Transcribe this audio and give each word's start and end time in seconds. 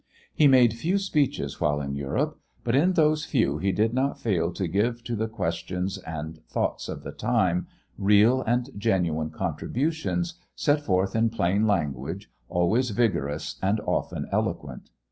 He 0.33 0.47
made 0.47 0.73
few 0.73 0.97
speeches 0.97 1.61
while 1.61 1.79
in 1.79 1.93
Europe, 1.93 2.39
but 2.63 2.73
in 2.75 2.93
those 2.93 3.23
few 3.23 3.59
he 3.59 3.71
did 3.71 3.93
not 3.93 4.17
fail 4.17 4.51
to 4.53 4.67
give 4.67 5.03
to 5.03 5.15
the 5.15 5.27
questions 5.27 5.99
and 5.99 6.41
thought 6.47 6.89
of 6.89 7.03
the 7.03 7.11
time 7.11 7.67
real 7.99 8.41
and 8.41 8.71
genuine 8.75 9.29
contributions, 9.29 10.39
set 10.55 10.81
forth 10.81 11.15
in 11.15 11.29
plain 11.29 11.67
language 11.67 12.31
always 12.49 12.89
vigorous 12.89 13.57
and 13.61 13.79
often 13.81 14.27
eloquent. 14.31 14.89